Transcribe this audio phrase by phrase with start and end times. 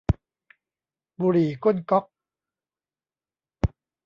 [1.21, 2.05] บุหรี่ก้นก๊อก